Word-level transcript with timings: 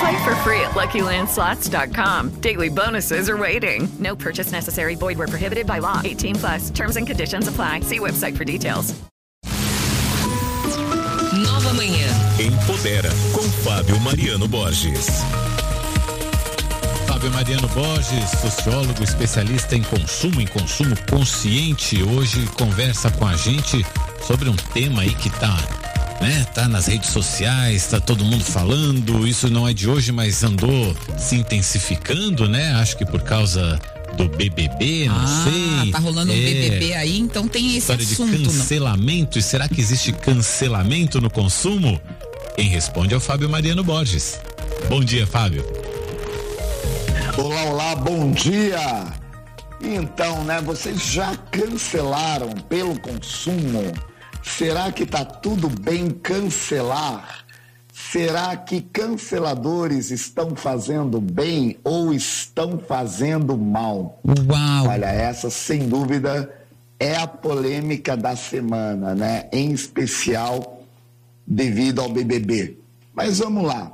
Play 0.00 0.24
for 0.24 0.34
free 0.36 0.60
at 0.60 0.70
LuckyLandSlots.com. 0.70 2.40
Daily 2.40 2.70
bonuses 2.70 3.28
are 3.28 3.36
waiting. 3.36 3.86
No 3.98 4.16
purchase 4.16 4.50
necessary. 4.50 4.94
Void 4.94 5.18
where 5.18 5.28
prohibited 5.28 5.66
by 5.66 5.78
law. 5.78 6.00
18 6.02 6.36
plus. 6.36 6.70
Terms 6.70 6.96
and 6.96 7.06
conditions 7.06 7.48
apply. 7.48 7.80
See 7.80 7.98
website 7.98 8.36
for 8.36 8.44
details. 8.44 8.94
Nova 11.32 11.74
Manhã. 11.74 12.08
Empodera 12.38 13.10
com 13.32 13.42
Fábio 13.62 14.00
Mariano 14.00 14.48
Borges. 14.48 15.22
Fábio 17.06 17.30
Mariano 17.32 17.68
Borges, 17.68 18.30
sociólogo 18.40 19.04
especialista 19.04 19.76
em 19.76 19.82
consumo, 19.82 20.40
em 20.40 20.46
consumo 20.46 20.96
consciente, 21.10 22.02
hoje 22.02 22.46
conversa 22.58 23.10
com 23.10 23.26
a 23.26 23.36
gente 23.36 23.84
sobre 24.22 24.48
um 24.48 24.56
tema 24.56 25.02
aí 25.02 25.14
que 25.14 25.28
tá, 25.28 25.56
né, 26.20 26.44
tá 26.54 26.68
nas 26.68 26.86
redes 26.86 27.10
sociais, 27.10 27.86
tá 27.86 27.98
todo 28.00 28.24
mundo 28.24 28.44
falando, 28.44 29.26
isso 29.26 29.48
não 29.48 29.66
é 29.66 29.72
de 29.72 29.88
hoje, 29.88 30.12
mas 30.12 30.42
andou 30.44 30.94
se 31.18 31.36
intensificando, 31.36 32.48
né? 32.48 32.72
Acho 32.74 32.96
que 32.96 33.06
por 33.06 33.22
causa 33.22 33.80
do 34.16 34.28
BBB, 34.28 35.06
não 35.08 35.16
ah, 35.16 35.44
sei. 35.82 35.92
tá 35.92 35.98
rolando 35.98 36.32
um 36.32 36.34
É, 36.36 36.38
BBB 36.40 36.94
aí, 36.94 37.18
então 37.18 37.48
tem 37.48 37.68
esse 37.68 37.78
História 37.78 38.04
assunto. 38.04 38.30
de 38.36 38.38
não? 38.38 38.52
cancelamento, 38.52 39.38
e 39.38 39.42
será 39.42 39.68
que 39.68 39.80
existe 39.80 40.12
cancelamento 40.12 41.20
no 41.20 41.30
consumo? 41.30 42.00
Quem 42.56 42.68
responde 42.68 43.14
é 43.14 43.16
o 43.16 43.20
Fábio 43.20 43.48
Mariano 43.48 43.82
Borges. 43.82 44.38
Bom 44.88 45.02
dia, 45.02 45.26
Fábio. 45.26 45.64
Olá, 47.38 47.62
olá, 47.64 47.94
bom 47.96 48.30
dia! 48.32 49.06
Então, 49.82 50.44
né, 50.44 50.60
vocês 50.60 51.02
já 51.06 51.34
cancelaram 51.50 52.50
pelo 52.68 52.98
consumo? 53.00 53.94
Será 54.42 54.90
que 54.90 55.06
tá 55.06 55.24
tudo 55.24 55.68
bem 55.68 56.10
cancelar? 56.10 57.44
Será 57.92 58.56
que 58.56 58.80
canceladores 58.80 60.10
estão 60.10 60.56
fazendo 60.56 61.20
bem 61.20 61.76
ou 61.84 62.12
estão 62.12 62.78
fazendo 62.78 63.56
mal? 63.56 64.20
Uau! 64.24 64.88
Olha, 64.88 65.06
essa 65.06 65.50
sem 65.50 65.88
dúvida 65.88 66.50
é 66.98 67.16
a 67.16 67.26
polêmica 67.26 68.16
da 68.16 68.34
semana, 68.34 69.14
né? 69.14 69.48
Em 69.52 69.72
especial 69.72 70.82
devido 71.46 72.00
ao 72.00 72.08
BBB. 72.08 72.78
Mas 73.14 73.38
vamos 73.38 73.64
lá. 73.64 73.92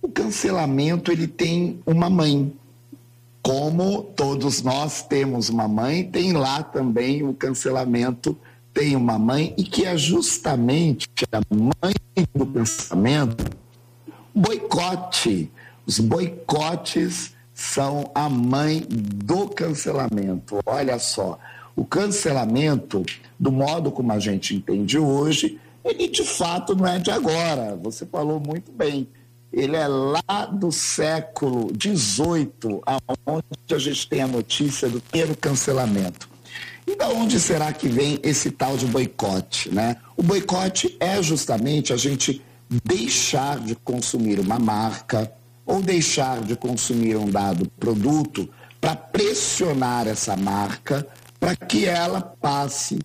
O 0.00 0.08
cancelamento 0.08 1.10
ele 1.10 1.26
tem 1.26 1.80
uma 1.86 2.08
mãe. 2.08 2.52
Como 3.42 4.02
todos 4.02 4.62
nós 4.62 5.02
temos 5.02 5.48
uma 5.48 5.66
mãe, 5.66 6.04
tem 6.04 6.32
lá 6.32 6.62
também 6.62 7.22
o 7.22 7.32
cancelamento 7.32 8.36
tem 8.78 8.94
uma 8.94 9.18
mãe 9.18 9.52
e 9.58 9.64
que 9.64 9.84
é 9.84 9.98
justamente 9.98 11.08
a 11.32 11.40
mãe 11.52 11.92
do 12.32 12.46
cancelamento 12.46 13.44
boicote. 14.32 15.50
Os 15.84 15.98
boicotes 15.98 17.34
são 17.52 18.08
a 18.14 18.28
mãe 18.28 18.86
do 18.88 19.48
cancelamento. 19.48 20.60
Olha 20.64 20.96
só, 21.00 21.40
o 21.74 21.84
cancelamento, 21.84 23.04
do 23.36 23.50
modo 23.50 23.90
como 23.90 24.12
a 24.12 24.20
gente 24.20 24.54
entende 24.54 24.96
hoje, 24.96 25.58
ele 25.84 26.06
de 26.06 26.22
fato 26.22 26.76
não 26.76 26.86
é 26.86 27.00
de 27.00 27.10
agora. 27.10 27.76
Você 27.82 28.06
falou 28.06 28.38
muito 28.38 28.70
bem. 28.70 29.08
Ele 29.52 29.74
é 29.74 29.88
lá 29.88 30.46
do 30.52 30.70
século 30.70 31.72
XVIII, 31.74 32.80
aonde 32.86 33.74
a 33.74 33.78
gente 33.78 34.08
tem 34.08 34.22
a 34.22 34.28
notícia 34.28 34.88
do 34.88 35.00
primeiro 35.00 35.36
cancelamento. 35.36 36.37
E 36.88 36.96
da 36.96 37.06
onde 37.10 37.38
será 37.38 37.70
que 37.70 37.86
vem 37.86 38.18
esse 38.22 38.50
tal 38.50 38.74
de 38.74 38.86
boicote, 38.86 39.68
né? 39.68 39.98
O 40.16 40.22
boicote 40.22 40.96
é 40.98 41.22
justamente 41.22 41.92
a 41.92 41.98
gente 41.98 42.42
deixar 42.82 43.60
de 43.60 43.74
consumir 43.74 44.40
uma 44.40 44.58
marca 44.58 45.30
ou 45.66 45.82
deixar 45.82 46.40
de 46.40 46.56
consumir 46.56 47.14
um 47.14 47.30
dado 47.30 47.68
produto 47.78 48.48
para 48.80 48.96
pressionar 48.96 50.08
essa 50.08 50.34
marca 50.34 51.06
para 51.38 51.54
que 51.54 51.84
ela 51.84 52.22
passe 52.22 52.98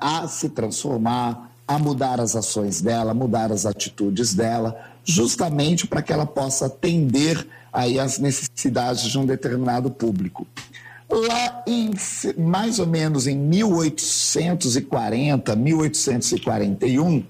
a 0.00 0.28
se 0.28 0.50
transformar, 0.50 1.50
a 1.66 1.76
mudar 1.76 2.20
as 2.20 2.36
ações 2.36 2.80
dela, 2.80 3.12
mudar 3.12 3.50
as 3.50 3.66
atitudes 3.66 4.32
dela, 4.32 4.80
justamente 5.04 5.88
para 5.88 6.02
que 6.02 6.12
ela 6.12 6.24
possa 6.24 6.66
atender 6.66 7.44
aí 7.72 7.98
às 7.98 8.16
necessidades 8.20 9.02
de 9.02 9.18
um 9.18 9.26
determinado 9.26 9.90
público. 9.90 10.46
Lá 11.14 11.62
em 11.64 11.92
mais 12.36 12.80
ou 12.80 12.88
menos 12.88 13.28
em 13.28 13.36
1840, 13.36 15.54
1841, 15.54 17.24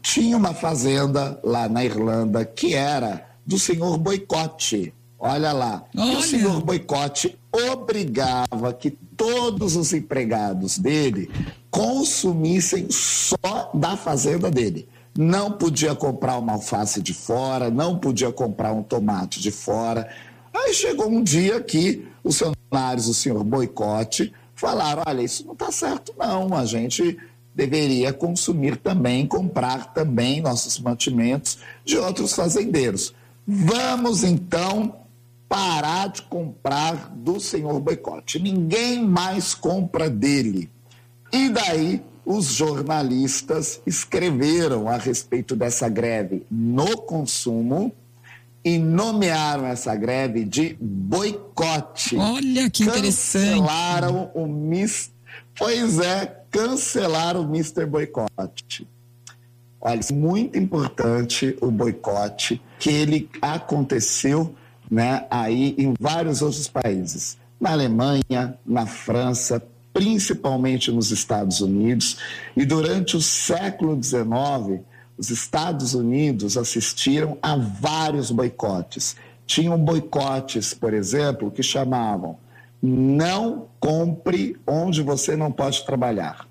tinha 0.00 0.38
uma 0.38 0.54
fazenda 0.54 1.38
lá 1.44 1.68
na 1.68 1.84
Irlanda 1.84 2.46
que 2.46 2.72
era 2.74 3.28
do 3.44 3.58
senhor 3.58 3.98
Boicote. 3.98 4.94
Olha 5.18 5.52
lá. 5.52 5.84
E 5.94 6.16
o 6.16 6.22
senhor 6.22 6.62
Boicote 6.62 7.38
obrigava 7.52 8.72
que 8.72 8.90
todos 8.90 9.76
os 9.76 9.92
empregados 9.92 10.78
dele 10.78 11.30
consumissem 11.70 12.86
só 12.90 13.70
da 13.74 13.98
fazenda 13.98 14.50
dele. 14.50 14.88
Não 15.16 15.52
podia 15.52 15.94
comprar 15.94 16.38
uma 16.38 16.54
alface 16.54 17.02
de 17.02 17.12
fora, 17.12 17.70
não 17.70 17.98
podia 17.98 18.32
comprar 18.32 18.72
um 18.72 18.82
tomate 18.82 19.40
de 19.40 19.50
fora. 19.50 20.08
Aí 20.54 20.72
chegou 20.72 21.08
um 21.08 21.22
dia 21.22 21.60
que 21.60 22.08
os 22.24 22.40
funcionários 22.70 23.06
do 23.06 23.14
senhor 23.14 23.44
Boicote 23.44 24.32
falaram: 24.54 25.02
olha, 25.06 25.22
isso 25.22 25.44
não 25.46 25.52
está 25.52 25.70
certo, 25.70 26.14
não. 26.18 26.54
A 26.54 26.64
gente 26.64 27.18
deveria 27.54 28.12
consumir 28.12 28.76
também, 28.76 29.26
comprar 29.26 29.94
também 29.94 30.40
nossos 30.40 30.78
mantimentos 30.78 31.58
de 31.84 31.96
outros 31.96 32.34
fazendeiros. 32.34 33.14
Vamos 33.46 34.22
então 34.24 34.96
parar 35.48 36.08
de 36.08 36.22
comprar 36.22 37.10
do 37.14 37.40
senhor 37.40 37.80
Boicote. 37.80 38.38
Ninguém 38.38 39.02
mais 39.02 39.54
compra 39.54 40.10
dele. 40.10 40.70
E 41.32 41.48
daí 41.48 42.02
os 42.24 42.46
jornalistas 42.46 43.80
escreveram 43.86 44.88
a 44.88 44.96
respeito 44.96 45.54
dessa 45.54 45.88
greve 45.88 46.44
no 46.50 46.96
consumo 46.98 47.92
e 48.66 48.78
nomearam 48.78 49.64
essa 49.64 49.94
greve 49.94 50.44
de 50.44 50.76
boicote. 50.80 52.16
Olha 52.16 52.68
que 52.68 52.82
interessante. 52.82 53.60
Cancelaram 53.60 54.30
o 54.34 54.44
Miss. 54.44 55.12
Pois 55.56 56.00
é, 56.00 56.42
cancelaram 56.50 57.42
o 57.42 57.44
Mr. 57.44 57.86
Boicote. 57.86 58.88
Olha, 59.80 60.00
é 60.00 60.12
muito 60.12 60.58
importante 60.58 61.56
o 61.60 61.70
boicote, 61.70 62.60
que 62.80 62.90
ele 62.90 63.30
aconteceu 63.40 64.52
né, 64.90 65.24
aí 65.30 65.76
em 65.78 65.94
vários 66.00 66.42
outros 66.42 66.66
países. 66.66 67.38
Na 67.60 67.70
Alemanha, 67.70 68.58
na 68.66 68.84
França, 68.84 69.62
principalmente 69.92 70.90
nos 70.90 71.12
Estados 71.12 71.60
Unidos. 71.60 72.16
E 72.56 72.64
durante 72.64 73.16
o 73.16 73.22
século 73.22 73.96
XIX, 74.02 74.82
os 75.18 75.30
Estados 75.30 75.94
Unidos 75.94 76.56
assistiram 76.56 77.38
a 77.42 77.56
vários 77.56 78.30
boicotes. 78.30 79.16
Tinham 79.46 79.78
boicotes, 79.78 80.74
por 80.74 80.92
exemplo, 80.92 81.50
que 81.50 81.62
chamavam 81.62 82.38
Não 82.82 83.68
compre 83.80 84.56
onde 84.66 85.02
você 85.02 85.36
não 85.36 85.50
pode 85.50 85.84
trabalhar. 85.84 86.46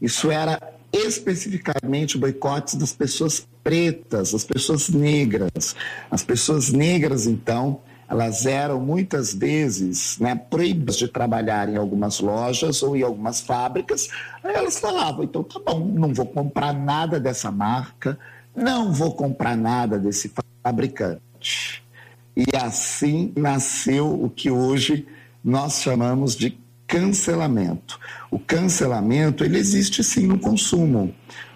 Isso 0.00 0.30
era 0.30 0.60
especificamente 0.92 2.16
boicotes 2.16 2.76
das 2.76 2.92
pessoas 2.92 3.46
pretas, 3.64 4.32
das 4.32 4.44
pessoas 4.44 4.88
negras. 4.88 5.74
As 6.10 6.22
pessoas 6.22 6.70
negras, 6.70 7.26
então, 7.26 7.80
elas 8.14 8.46
eram 8.46 8.80
muitas 8.80 9.34
vezes 9.34 10.16
né, 10.20 10.36
proibidas 10.36 10.96
de 10.96 11.08
trabalhar 11.08 11.68
em 11.68 11.76
algumas 11.76 12.20
lojas 12.20 12.80
ou 12.80 12.96
em 12.96 13.02
algumas 13.02 13.40
fábricas. 13.40 14.08
Aí 14.42 14.54
elas 14.54 14.78
falavam: 14.78 15.24
então 15.24 15.42
tá 15.42 15.58
bom, 15.58 15.80
não 15.80 16.14
vou 16.14 16.26
comprar 16.26 16.72
nada 16.72 17.18
dessa 17.18 17.50
marca, 17.50 18.16
não 18.54 18.92
vou 18.92 19.12
comprar 19.14 19.56
nada 19.56 19.98
desse 19.98 20.32
fabricante. 20.62 21.82
E 22.36 22.44
assim 22.56 23.32
nasceu 23.36 24.08
o 24.22 24.30
que 24.30 24.48
hoje 24.48 25.08
nós 25.42 25.82
chamamos 25.82 26.36
de 26.36 26.56
cancelamento. 26.86 27.98
O 28.30 28.38
cancelamento 28.38 29.44
ele 29.44 29.58
existe 29.58 30.04
sim 30.04 30.28
no 30.28 30.38
consumo. 30.38 31.12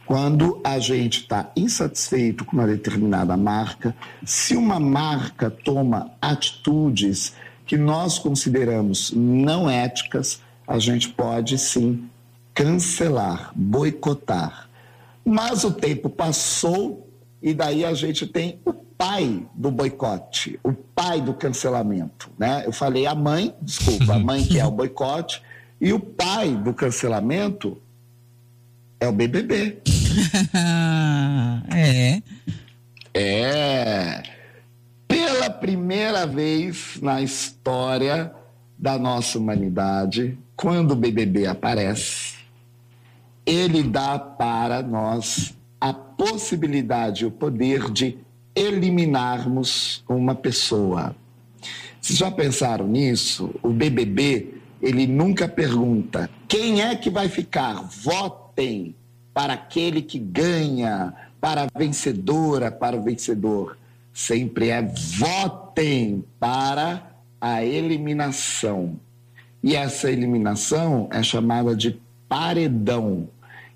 Quando 0.08 0.58
a 0.64 0.78
gente 0.78 1.20
está 1.20 1.52
insatisfeito 1.54 2.42
com 2.42 2.56
uma 2.56 2.66
determinada 2.66 3.36
marca, 3.36 3.94
se 4.24 4.56
uma 4.56 4.80
marca 4.80 5.50
toma 5.50 6.12
atitudes 6.18 7.34
que 7.66 7.76
nós 7.76 8.18
consideramos 8.18 9.12
não 9.12 9.68
éticas, 9.68 10.40
a 10.66 10.78
gente 10.78 11.10
pode 11.10 11.58
sim 11.58 12.08
cancelar, 12.54 13.52
boicotar. 13.54 14.70
Mas 15.22 15.62
o 15.62 15.72
tempo 15.72 16.08
passou 16.08 17.06
e 17.42 17.52
daí 17.52 17.84
a 17.84 17.92
gente 17.92 18.26
tem 18.26 18.58
o 18.64 18.72
pai 18.72 19.46
do 19.54 19.70
boicote, 19.70 20.58
o 20.64 20.72
pai 20.72 21.20
do 21.20 21.34
cancelamento, 21.34 22.30
né? 22.38 22.62
Eu 22.64 22.72
falei 22.72 23.06
a 23.06 23.14
mãe, 23.14 23.54
desculpa, 23.60 24.14
a 24.14 24.18
mãe 24.18 24.42
que 24.42 24.58
é 24.58 24.64
o 24.64 24.70
boicote 24.70 25.42
e 25.78 25.92
o 25.92 26.00
pai 26.00 26.54
do 26.54 26.72
cancelamento 26.72 27.76
é 28.98 29.06
o 29.06 29.12
BBB. 29.12 29.82
é. 31.74 32.22
É. 33.14 34.22
Pela 35.06 35.50
primeira 35.50 36.26
vez 36.26 36.98
na 37.00 37.22
história 37.22 38.32
da 38.78 38.98
nossa 38.98 39.38
humanidade, 39.38 40.38
quando 40.56 40.92
o 40.92 40.96
BBB 40.96 41.46
aparece, 41.46 42.36
ele 43.46 43.82
dá 43.82 44.18
para 44.18 44.82
nós 44.82 45.56
a 45.80 45.92
possibilidade, 45.92 47.24
o 47.24 47.30
poder 47.30 47.90
de 47.90 48.18
eliminarmos 48.54 50.04
uma 50.08 50.34
pessoa. 50.34 51.14
Vocês 52.00 52.18
já 52.18 52.30
pensaram 52.30 52.86
nisso? 52.86 53.54
O 53.62 53.70
BBB, 53.70 54.54
ele 54.82 55.06
nunca 55.06 55.48
pergunta 55.48 56.28
quem 56.46 56.82
é 56.82 56.94
que 56.94 57.10
vai 57.10 57.28
ficar. 57.28 57.88
Votem 58.02 58.94
para 59.38 59.52
aquele 59.52 60.02
que 60.02 60.18
ganha, 60.18 61.14
para 61.40 61.62
a 61.62 61.78
vencedora, 61.78 62.72
para 62.72 62.96
o 62.96 63.02
vencedor. 63.04 63.78
Sempre 64.12 64.70
é 64.70 64.82
votem 64.82 66.24
para 66.40 67.08
a 67.40 67.64
eliminação. 67.64 68.98
E 69.62 69.76
essa 69.76 70.10
eliminação 70.10 71.08
é 71.12 71.22
chamada 71.22 71.76
de 71.76 72.00
paredão. 72.28 73.28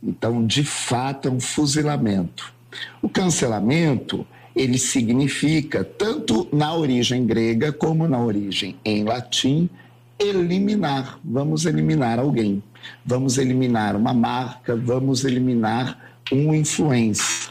Então, 0.02 0.44
de 0.44 0.64
fato, 0.64 1.28
é 1.28 1.30
um 1.30 1.38
fuzilamento. 1.38 2.52
O 3.00 3.08
cancelamento, 3.08 4.26
ele 4.56 4.78
significa, 4.78 5.84
tanto 5.84 6.48
na 6.52 6.74
origem 6.74 7.24
grega 7.24 7.72
como 7.72 8.08
na 8.08 8.18
origem 8.18 8.74
em 8.84 9.04
latim, 9.04 9.70
eliminar. 10.18 11.20
Vamos 11.24 11.66
eliminar 11.66 12.18
alguém 12.18 12.60
vamos 13.04 13.38
eliminar 13.38 13.96
uma 13.96 14.12
marca, 14.14 14.76
vamos 14.76 15.24
eliminar 15.24 15.98
um 16.32 16.54
influencer. 16.54 17.50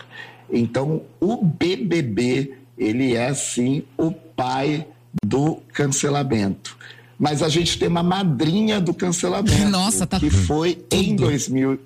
Então, 0.51 1.03
o 1.19 1.37
BBB, 1.45 2.57
ele 2.77 3.15
é 3.15 3.33
sim 3.33 3.83
o 3.97 4.11
pai 4.11 4.87
do 5.25 5.57
cancelamento. 5.73 6.77
Mas 7.17 7.43
a 7.43 7.49
gente 7.49 7.77
tem 7.77 7.87
uma 7.87 8.01
madrinha 8.03 8.81
do 8.81 8.93
cancelamento. 8.93 9.69
Nossa, 9.69 10.07
tá 10.07 10.19
Que 10.19 10.29
foi 10.29 10.73
tudo. 10.73 11.01
em 11.01 11.15
2000. 11.15 11.79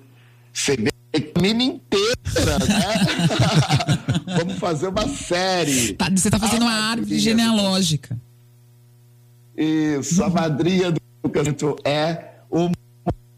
Você 0.52 0.76
vê 0.76 0.90
a 1.14 1.40
mina 1.40 1.62
inteira, 1.62 2.58
né? 2.66 4.34
Vamos 4.38 4.54
fazer 4.54 4.88
uma 4.88 5.06
série. 5.08 5.92
Tá, 5.92 6.08
você 6.10 6.28
está 6.28 6.38
fazendo 6.38 6.62
a 6.62 6.66
uma 6.66 6.72
árvore 6.72 7.18
genealógica. 7.18 8.18
Isso, 9.56 10.22
a 10.22 10.30
madrinha 10.30 10.90
do 10.90 11.00
cancelamento 11.30 11.76
é 11.84 12.35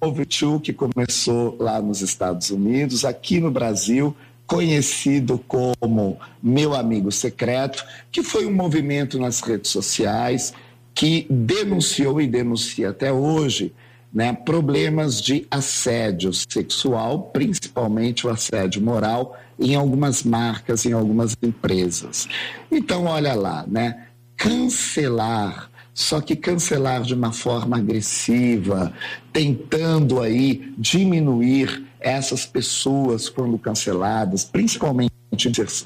o 0.01 0.07
Move 0.07 0.27
que 0.63 0.73
começou 0.73 1.57
lá 1.59 1.81
nos 1.81 2.03
Estados 2.03 2.51
Unidos, 2.51 3.05
aqui 3.05 3.41
no 3.41 3.51
Brasil, 3.51 4.17
conhecido 4.47 5.39
como 5.47 6.19
Meu 6.43 6.75
Amigo 6.75 7.11
Secreto, 7.11 7.85
que 8.11 8.23
foi 8.23 8.47
um 8.47 8.55
movimento 8.55 9.19
nas 9.19 9.41
redes 9.41 9.71
sociais 9.71 10.55
que 10.95 11.27
denunciou 11.29 12.21
e 12.21 12.27
denuncia 12.27 12.91
até 12.91 13.13
hoje 13.13 13.73
né, 14.13 14.33
problemas 14.33 15.21
de 15.21 15.47
assédio 15.51 16.33
sexual, 16.33 17.31
principalmente 17.33 18.27
o 18.27 18.31
assédio 18.31 18.81
moral, 18.81 19.37
em 19.59 19.75
algumas 19.75 20.23
marcas, 20.23 20.87
em 20.87 20.93
algumas 20.93 21.37
empresas. 21.43 22.27
Então, 22.71 23.05
olha 23.05 23.35
lá, 23.35 23.65
né? 23.67 24.07
Cancelar 24.37 25.68
só 25.99 26.21
que 26.21 26.37
cancelar 26.37 27.03
de 27.03 27.13
uma 27.13 27.33
forma 27.33 27.77
agressiva, 27.77 28.93
tentando 29.33 30.21
aí 30.21 30.73
diminuir 30.79 31.85
essas 31.99 32.47
pessoas 32.47 33.29
quando 33.29 33.59
canceladas, 33.59 34.45
principalmente 34.45 35.11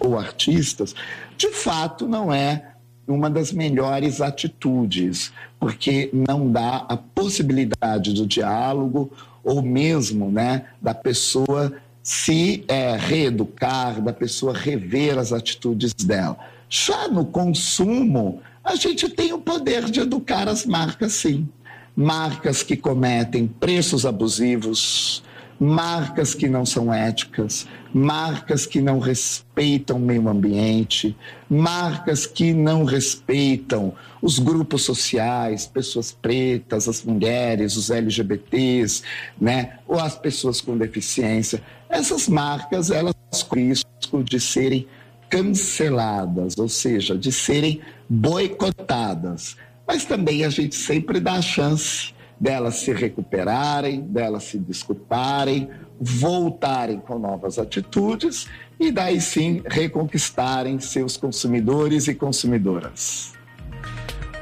ou 0.00 0.18
artistas, 0.18 0.94
de 1.38 1.48
fato 1.48 2.06
não 2.06 2.30
é 2.30 2.74
uma 3.08 3.30
das 3.30 3.52
melhores 3.52 4.20
atitudes, 4.20 5.32
porque 5.58 6.10
não 6.12 6.52
dá 6.52 6.84
a 6.90 6.96
possibilidade 6.96 8.12
do 8.12 8.26
diálogo 8.26 9.10
ou 9.42 9.62
mesmo 9.62 10.30
né, 10.30 10.66
da 10.80 10.92
pessoa 10.92 11.72
se 12.02 12.66
é, 12.68 12.98
reeducar, 12.98 14.02
da 14.02 14.12
pessoa 14.12 14.52
rever 14.52 15.16
as 15.16 15.32
atitudes 15.32 15.94
dela. 15.94 16.36
Já 16.68 17.08
no 17.08 17.24
consumo, 17.24 18.42
a 18.64 18.74
gente 18.76 19.08
tem 19.08 19.32
o 19.32 19.38
poder 19.38 19.90
de 19.90 20.00
educar 20.00 20.48
as 20.48 20.64
marcas, 20.64 21.12
sim. 21.12 21.48
Marcas 21.94 22.62
que 22.62 22.76
cometem 22.76 23.46
preços 23.46 24.06
abusivos, 24.06 25.22
marcas 25.60 26.34
que 26.34 26.48
não 26.48 26.64
são 26.64 26.92
éticas, 26.92 27.66
marcas 27.92 28.64
que 28.66 28.80
não 28.80 28.98
respeitam 28.98 29.96
o 29.96 30.00
meio 30.00 30.28
ambiente, 30.28 31.16
marcas 31.48 32.26
que 32.26 32.52
não 32.52 32.84
respeitam 32.84 33.94
os 34.20 34.38
grupos 34.38 34.82
sociais, 34.82 35.66
pessoas 35.66 36.10
pretas, 36.10 36.88
as 36.88 37.04
mulheres, 37.04 37.76
os 37.76 37.90
LGBTs, 37.90 39.02
né, 39.40 39.78
ou 39.86 40.00
as 40.00 40.16
pessoas 40.16 40.60
com 40.60 40.76
deficiência. 40.76 41.62
Essas 41.88 42.28
marcas, 42.28 42.90
elas 42.90 43.14
risco 43.54 44.22
de 44.24 44.40
serem 44.40 44.86
canceladas, 45.32 46.58
ou 46.58 46.68
seja, 46.68 47.16
de 47.16 47.32
serem 47.32 47.80
boicotadas. 48.06 49.56
Mas 49.88 50.04
também 50.04 50.44
a 50.44 50.50
gente 50.50 50.74
sempre 50.74 51.18
dá 51.18 51.32
a 51.32 51.42
chance 51.42 52.12
delas 52.38 52.80
se 52.80 52.92
recuperarem, 52.92 54.02
delas 54.02 54.44
se 54.44 54.58
desculparem, 54.58 55.70
voltarem 55.98 57.00
com 57.00 57.18
novas 57.18 57.58
atitudes 57.58 58.46
e 58.78 58.92
daí 58.92 59.22
sim 59.22 59.62
reconquistarem 59.64 60.78
seus 60.80 61.16
consumidores 61.16 62.08
e 62.08 62.14
consumidoras. 62.14 63.32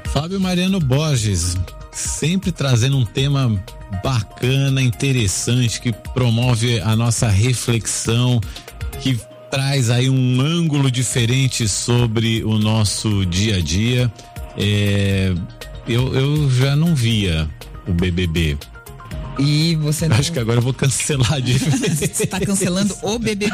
Fábio 0.07 0.41
Mariano 0.41 0.79
Borges, 0.79 1.55
sempre 1.93 2.51
trazendo 2.51 2.97
um 2.97 3.05
tema 3.05 3.63
bacana, 4.03 4.81
interessante, 4.81 5.79
que 5.79 5.93
promove 5.93 6.81
a 6.81 6.97
nossa 6.97 7.29
reflexão, 7.29 8.41
que 8.99 9.17
traz 9.51 9.89
aí 9.89 10.09
um 10.09 10.39
ângulo 10.39 10.89
diferente 10.89 11.67
sobre 11.67 12.41
o 12.43 12.57
nosso 12.57 13.25
dia 13.25 13.57
a 13.57 13.59
dia. 13.61 14.11
É, 14.57 15.33
eu, 15.87 16.15
eu 16.15 16.49
já 16.49 16.73
não 16.75 16.95
via 16.95 17.49
o 17.85 17.93
BBB. 17.93 18.57
E 19.37 19.75
você 19.77 20.07
não... 20.07 20.15
Acho 20.17 20.31
que 20.31 20.39
agora 20.39 20.59
eu 20.59 20.61
vou 20.61 20.73
cancelar 20.73 21.41
de 21.41 21.57
Você 21.59 22.23
está 22.23 22.39
cancelando 22.39 22.95
o 23.01 23.19
BBB. 23.19 23.51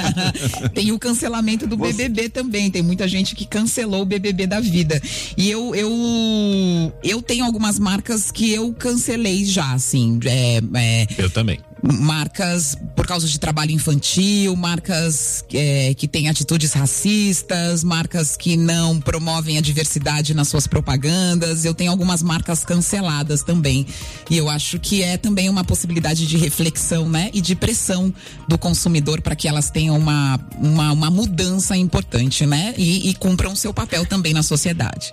Tem 0.74 0.92
o 0.92 0.98
cancelamento 0.98 1.66
do 1.66 1.76
BBB 1.76 2.28
também. 2.28 2.70
Tem 2.70 2.82
muita 2.82 3.08
gente 3.08 3.34
que 3.34 3.46
cancelou 3.46 4.02
o 4.02 4.06
BBB 4.06 4.46
da 4.46 4.60
vida. 4.60 5.00
E 5.36 5.50
eu 5.50 5.74
eu 5.74 6.92
eu 7.02 7.22
tenho 7.22 7.44
algumas 7.44 7.78
marcas 7.78 8.30
que 8.30 8.52
eu 8.52 8.72
cancelei 8.74 9.44
já, 9.44 9.72
assim. 9.72 10.18
É, 10.24 10.60
é... 10.74 11.06
Eu 11.18 11.30
também. 11.30 11.60
Marcas 11.92 12.76
por 12.94 13.06
causa 13.06 13.26
de 13.28 13.38
trabalho 13.38 13.70
infantil, 13.70 14.56
marcas 14.56 15.44
é, 15.52 15.94
que 15.94 16.08
têm 16.08 16.28
atitudes 16.28 16.72
racistas, 16.72 17.84
marcas 17.84 18.36
que 18.36 18.56
não 18.56 19.00
promovem 19.00 19.58
a 19.58 19.60
diversidade 19.60 20.34
nas 20.34 20.48
suas 20.48 20.66
propagandas. 20.66 21.64
Eu 21.64 21.74
tenho 21.74 21.90
algumas 21.90 22.22
marcas 22.22 22.64
canceladas 22.64 23.42
também. 23.42 23.86
E 24.30 24.36
eu 24.36 24.48
acho 24.48 24.78
que 24.78 25.02
é 25.02 25.16
também 25.16 25.48
uma 25.48 25.64
possibilidade 25.64 26.26
de 26.26 26.36
reflexão, 26.36 27.08
né? 27.08 27.30
E 27.32 27.40
de 27.40 27.54
pressão 27.54 28.12
do 28.48 28.58
consumidor 28.58 29.20
para 29.20 29.36
que 29.36 29.46
elas 29.48 29.70
tenham 29.70 29.96
uma, 29.96 30.40
uma, 30.58 30.92
uma 30.92 31.10
mudança 31.10 31.76
importante, 31.76 32.46
né? 32.46 32.74
E, 32.76 33.10
e 33.10 33.14
cumpram 33.14 33.54
seu 33.54 33.72
papel 33.72 34.04
também 34.06 34.32
na 34.32 34.42
sociedade. 34.42 35.12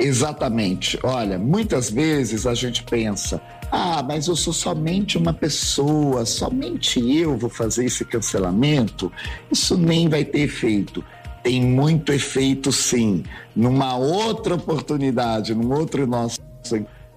Exatamente. 0.00 0.98
Olha, 1.02 1.38
muitas 1.38 1.90
vezes 1.90 2.46
a 2.46 2.54
gente 2.54 2.82
pensa, 2.82 3.40
ah, 3.70 4.02
mas 4.02 4.28
eu 4.28 4.34
sou 4.34 4.52
somente 4.52 5.18
uma 5.18 5.34
pessoa, 5.34 6.24
somente 6.24 6.98
eu 6.98 7.36
vou 7.36 7.50
fazer 7.50 7.84
esse 7.84 8.04
cancelamento. 8.04 9.12
Isso 9.52 9.76
nem 9.76 10.08
vai 10.08 10.24
ter 10.24 10.40
efeito. 10.40 11.04
Tem 11.42 11.60
muito 11.60 12.12
efeito, 12.12 12.72
sim. 12.72 13.24
Numa 13.54 13.96
outra 13.96 14.54
oportunidade, 14.54 15.54
num 15.54 15.70
outro 15.72 16.06
nosso, 16.06 16.40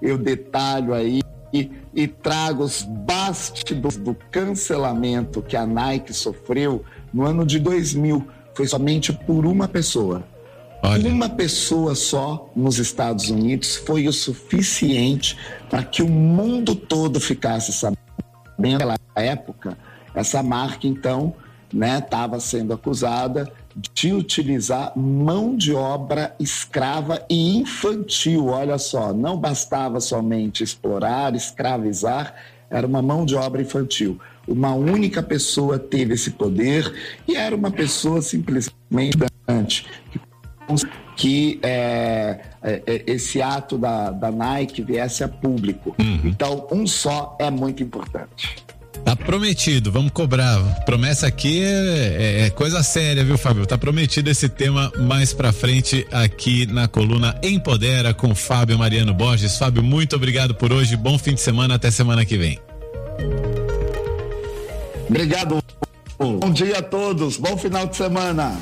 eu 0.02 0.18
detalho 0.18 0.94
aí 0.94 1.22
e, 1.54 1.72
e 1.94 2.06
trago 2.06 2.64
os 2.64 2.82
bastidores 2.82 3.98
do 3.98 4.14
cancelamento 4.30 5.42
que 5.42 5.56
a 5.56 5.66
Nike 5.66 6.14
sofreu 6.14 6.84
no 7.14 7.24
ano 7.24 7.46
de 7.46 7.60
2000. 7.60 8.28
Foi 8.54 8.68
somente 8.68 9.14
por 9.14 9.46
uma 9.46 9.68
pessoa 9.70 10.24
Olha. 10.86 11.10
Uma 11.10 11.30
pessoa 11.30 11.96
só 11.96 12.52
nos 12.54 12.78
Estados 12.78 13.30
Unidos 13.30 13.78
foi 13.78 14.06
o 14.06 14.12
suficiente 14.12 15.38
para 15.70 15.82
que 15.82 16.04
o 16.04 16.10
mundo 16.10 16.76
todo 16.76 17.22
ficasse 17.22 17.72
sabendo. 17.72 18.04
Naquela 18.58 18.98
época, 19.16 19.78
essa 20.14 20.44
marca, 20.44 20.86
então, 20.86 21.34
estava 21.74 22.36
né, 22.36 22.40
sendo 22.42 22.74
acusada 22.74 23.52
de 23.94 24.14
utilizar 24.14 24.92
mão 24.96 25.56
de 25.56 25.74
obra 25.74 26.36
escrava 26.38 27.26
e 27.30 27.58
infantil. 27.58 28.48
Olha 28.48 28.78
só, 28.78 29.14
não 29.14 29.38
bastava 29.38 30.02
somente 30.02 30.64
explorar, 30.64 31.34
escravizar, 31.34 32.36
era 32.70 32.86
uma 32.86 33.02
mão 33.02 33.26
de 33.26 33.36
obra 33.36 33.62
infantil. 33.62 34.20
Uma 34.46 34.74
única 34.76 35.24
pessoa 35.24 35.80
teve 35.80 36.14
esse 36.14 36.32
poder 36.32 36.94
e 37.26 37.36
era 37.38 37.56
uma 37.56 37.72
pessoa 37.72 38.22
simplesmente 38.22 39.18
que 40.12 40.20
que 41.16 41.60
é, 41.62 42.40
é, 42.62 42.82
é, 42.86 43.04
esse 43.08 43.42
ato 43.42 43.78
da, 43.78 44.12
da 44.12 44.32
Nike 44.32 44.82
viesse 44.82 45.24
a 45.24 45.28
público. 45.28 45.96
Uhum. 46.00 46.22
Então, 46.26 46.68
um 46.72 46.88
só 46.88 47.38
é 47.40 47.52
muito 47.52 47.84
importante. 47.84 48.64
Tá 49.04 49.16
prometido, 49.16 49.92
vamos 49.92 50.12
cobrar. 50.12 50.60
Promessa 50.86 51.28
aqui 51.28 51.62
é, 51.62 51.68
é, 51.68 52.46
é, 52.46 52.50
coisa 52.50 52.82
séria, 52.82 53.24
viu, 53.24 53.38
Fábio? 53.38 53.66
Tá 53.66 53.78
prometido 53.78 54.30
esse 54.30 54.48
tema 54.48 54.92
mais 54.98 55.34
pra 55.34 55.52
frente 55.52 56.08
aqui 56.12 56.66
na 56.66 56.88
coluna 56.88 57.38
Empodera 57.44 58.14
com 58.14 58.34
Fábio 58.34 58.78
Mariano 58.78 59.14
Borges. 59.14 59.58
Fábio, 59.58 59.84
muito 59.84 60.16
obrigado 60.16 60.56
por 60.56 60.72
hoje. 60.72 60.96
Bom 60.96 61.18
fim 61.18 61.34
de 61.34 61.42
semana, 61.42 61.76
até 61.76 61.92
semana 61.92 62.24
que 62.26 62.38
vem. 62.38 62.60
Obrigado. 65.10 65.62
Bom 66.18 66.52
dia 66.52 66.80
a 66.80 66.82
todos. 66.82 67.38
Bom 67.38 67.58
final 67.58 67.88
de 67.88 67.98
semana. 67.98 68.58